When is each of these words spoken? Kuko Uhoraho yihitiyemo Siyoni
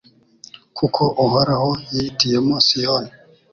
Kuko 0.77 1.01
Uhoraho 1.25 1.69
yihitiyemo 1.91 2.55
Siyoni 2.67 3.11